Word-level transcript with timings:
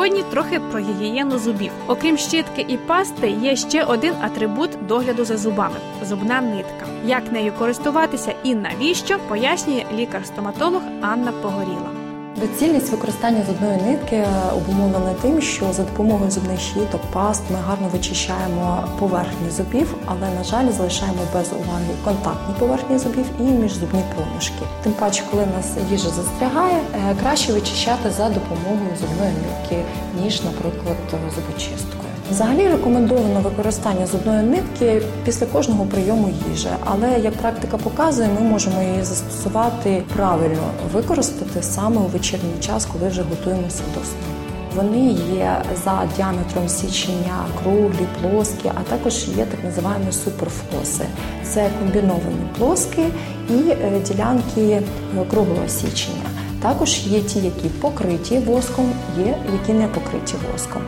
Сьогодні 0.00 0.22
трохи 0.22 0.60
про 0.60 0.80
гігієну 0.80 1.38
зубів. 1.38 1.70
Окрім 1.86 2.16
щітки 2.16 2.66
і 2.68 2.76
пасти, 2.76 3.30
є 3.30 3.56
ще 3.56 3.84
один 3.84 4.14
атрибут 4.20 4.70
догляду 4.86 5.24
за 5.24 5.36
зубами 5.36 5.76
зубна 6.02 6.40
нитка. 6.40 6.86
Як 7.04 7.32
нею 7.32 7.52
користуватися 7.52 8.34
і 8.42 8.54
навіщо, 8.54 9.18
пояснює 9.28 9.84
лікар-стоматолог 9.94 10.82
Анна 11.00 11.32
Погоріла. 11.32 11.99
Доцільність 12.40 12.90
використання 12.90 13.44
зубної 13.46 13.76
нитки 13.82 14.24
обумовлена 14.56 15.14
тим, 15.22 15.40
що 15.40 15.72
за 15.72 15.82
допомогою 15.82 16.30
зубних 16.30 16.60
щіток, 16.60 17.00
паст 17.12 17.42
ми 17.50 17.56
гарно 17.66 17.88
вичищаємо 17.92 18.84
поверхні 18.98 19.50
зубів, 19.50 19.94
але 20.06 20.34
на 20.38 20.44
жаль 20.44 20.72
залишаємо 20.72 21.18
без 21.34 21.52
уваги 21.52 21.84
контактні 22.04 22.54
поверхні 22.58 22.98
зубів 22.98 23.24
і 23.40 23.42
міжзубні 23.42 24.02
проміжки. 24.14 24.62
Тим 24.82 24.92
паче, 24.92 25.22
коли 25.30 25.46
нас 25.46 25.90
їжа 25.90 26.08
застрягає, 26.10 26.80
е, 26.94 27.16
краще 27.22 27.52
вичищати 27.52 28.10
за 28.10 28.28
допомогою 28.28 28.96
зубної 29.00 29.32
нитки, 29.32 29.84
ніж, 30.22 30.42
наприклад, 30.42 30.96
зубочисткою. 31.34 32.09
Взагалі 32.30 32.68
рекомендовано 32.68 33.40
використання 33.40 34.06
зубної 34.06 34.42
нитки 34.42 35.02
після 35.24 35.46
кожного 35.46 35.86
прийому 35.86 36.32
їжі, 36.50 36.68
але 36.84 37.20
як 37.20 37.34
практика 37.34 37.76
показує, 37.76 38.28
ми 38.28 38.40
можемо 38.40 38.82
її 38.82 39.02
застосувати 39.02 40.02
правильно, 40.16 40.70
використати 40.92 41.62
саме 41.62 41.96
у 41.96 42.06
вечірній 42.06 42.60
час, 42.60 42.86
коли 42.86 43.08
вже 43.08 43.22
готуємося 43.22 43.82
до 43.94 44.00
сну. 44.00 44.40
Вони 44.76 45.06
є 45.36 45.62
за 45.84 46.08
діаметром 46.16 46.68
січення 46.68 47.44
круглі, 47.62 48.06
плоскі, 48.20 48.70
а 48.74 48.82
також 48.90 49.28
є 49.28 49.44
так 49.44 49.64
називаємо 49.64 50.12
суперфлоси. 50.12 51.04
Це 51.44 51.70
комбіновані 51.78 52.46
плоскі 52.58 53.04
і 53.50 53.70
е, 53.70 54.00
ділянки 54.06 54.60
е, 54.60 54.82
круглого 55.30 55.68
січення. 55.68 56.30
Також 56.62 57.06
є 57.06 57.20
ті, 57.20 57.38
які 57.38 57.68
покриті 57.68 58.38
воском, 58.46 58.92
є 59.18 59.38
які 59.52 59.72
не 59.72 59.88
покриті 59.88 60.34
воском. 60.52 60.82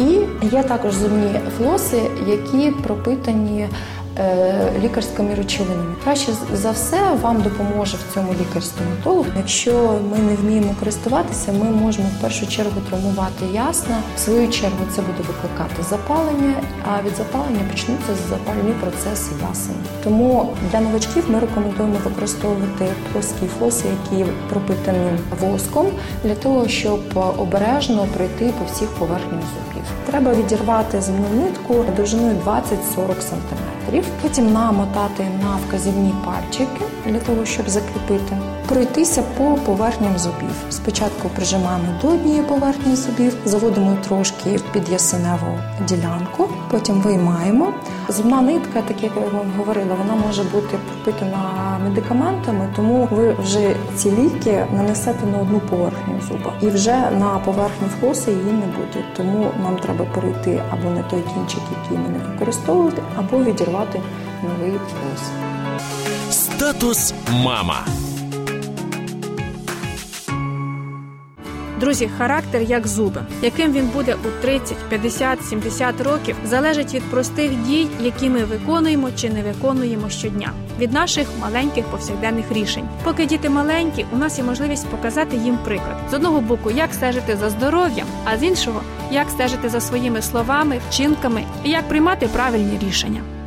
І 0.00 0.46
є 0.56 0.62
також 0.62 0.94
зубні 0.94 1.40
флоси, 1.58 2.02
які 2.28 2.70
пропитані 2.70 3.68
лікарськими 4.82 5.34
речовинами. 5.34 5.94
Краще 6.04 6.32
за 6.52 6.70
все 6.70 6.96
вам 7.22 7.42
допоможе 7.42 7.96
в 7.96 8.14
цьому 8.14 8.32
лікар-стоматолог. 8.32 9.26
Якщо 9.36 10.00
ми 10.10 10.18
не 10.18 10.34
вміємо 10.34 10.74
користуватися, 10.78 11.52
ми 11.52 11.64
можемо 11.64 12.08
в 12.18 12.22
першу 12.22 12.46
чергу 12.46 12.80
травмувати 12.88 13.44
ясна. 13.52 13.96
В 14.16 14.18
свою 14.18 14.48
чергу 14.48 14.78
це 14.94 15.02
буде 15.02 15.18
викликати 15.18 15.82
запалення, 15.90 16.54
а 16.88 17.02
від 17.02 17.16
запалення 17.16 17.60
почнуться 17.70 18.12
запальні 18.30 18.72
процеси 18.72 19.30
ясен. 19.50 19.74
Тому 20.04 20.52
для 20.72 20.80
новачків 20.80 21.24
ми 21.28 21.38
рекомендуємо 21.40 21.96
використовувати 22.04 22.86
плоскі 23.12 23.46
флоси, 23.58 23.84
які 23.88 24.30
пропитані 24.50 25.10
воском, 25.40 25.86
для 26.24 26.34
того, 26.34 26.68
щоб 26.68 27.00
обережно 27.38 28.06
пройти 28.16 28.52
по 28.58 28.64
всіх 28.72 28.88
поверхнях 28.88 29.40
зубів. 29.40 29.84
Треба 30.06 30.34
відірвати 30.34 31.00
зубну 31.00 31.44
нитку 31.44 31.84
довжиною 31.96 32.36
20-40 32.46 33.20
см 33.20 33.67
потім 34.22 34.52
намотати 34.52 35.22
на 35.42 35.56
вказівні 35.56 36.14
пальчики 36.24 36.84
для 37.06 37.18
того, 37.18 37.44
щоб 37.44 37.68
закріпити, 37.68 38.38
пройтися 38.66 39.22
по 39.22 39.54
поверхням 39.54 40.18
зубів. 40.18 40.50
Спочатку 40.70 41.28
прижимаємо 41.28 41.88
до 42.02 42.08
однієї 42.08 42.42
поверхні 42.42 42.96
зубів, 42.96 43.36
заводимо 43.44 43.96
трошки 44.08 44.60
під 44.72 44.88
ясеневу 44.88 45.58
ділянку, 45.88 46.48
потім 46.70 47.00
виймаємо. 47.00 47.74
Зубна 48.08 48.40
нитка, 48.40 48.82
так 48.82 49.02
як 49.02 49.12
я 49.16 49.28
вам 49.28 49.52
говорила, 49.58 49.94
вона 49.94 50.14
може 50.26 50.42
бути 50.42 50.78
пропитана 50.88 51.78
медикаментами, 51.84 52.68
тому 52.76 53.08
ви 53.10 53.36
вже 53.42 53.76
ці 53.96 54.10
ліки 54.10 54.66
нанесете 54.72 55.26
на 55.26 55.38
одну 55.38 55.60
поверхню 55.60 56.20
зуба, 56.28 56.52
і 56.60 56.68
вже 56.68 57.10
на 57.10 57.38
поверхню 57.44 57.88
флоси 58.00 58.30
її 58.30 58.52
не 58.52 58.66
буде. 58.66 59.04
Тому 59.16 59.50
нам 59.62 59.76
треба 59.76 60.04
перейти 60.04 60.62
або 60.70 60.90
на 60.90 61.02
той 61.02 61.22
кінчик, 61.34 61.62
який 61.82 61.98
ми 61.98 62.08
не 62.08 62.18
використовувати, 62.32 63.02
або 63.16 63.44
відірвати 63.44 64.00
новий 64.42 64.72
флос. 64.72 65.30
Статус 66.30 67.14
мама. 67.44 67.84
Друзі, 71.80 72.10
характер 72.18 72.62
як 72.62 72.86
зуби, 72.86 73.22
яким 73.42 73.72
він 73.72 73.86
буде 73.86 74.14
у 74.14 74.42
30, 74.42 74.76
50, 74.88 75.44
70 75.44 76.00
років, 76.00 76.36
залежить 76.44 76.94
від 76.94 77.02
простих 77.02 77.50
дій, 77.66 77.88
які 78.00 78.30
ми 78.30 78.44
виконуємо 78.44 79.10
чи 79.16 79.30
не 79.30 79.42
виконуємо 79.42 80.08
щодня, 80.08 80.52
від 80.78 80.92
наших 80.92 81.28
маленьких 81.40 81.84
повсякденних 81.84 82.52
рішень. 82.52 82.88
Поки 83.04 83.26
діти 83.26 83.48
маленькі, 83.48 84.06
у 84.12 84.16
нас 84.16 84.38
є 84.38 84.44
можливість 84.44 84.86
показати 84.86 85.36
їм 85.36 85.58
приклад 85.64 85.96
з 86.10 86.14
одного 86.14 86.40
боку, 86.40 86.70
як 86.70 86.94
стежити 86.94 87.36
за 87.36 87.50
здоров'ям, 87.50 88.06
а 88.24 88.38
з 88.38 88.42
іншого 88.42 88.82
як 89.10 89.30
стежити 89.30 89.68
за 89.68 89.80
своїми 89.80 90.22
словами, 90.22 90.80
вчинками 90.90 91.44
і 91.64 91.70
як 91.70 91.88
приймати 91.88 92.26
правильні 92.26 92.78
рішення. 92.88 93.37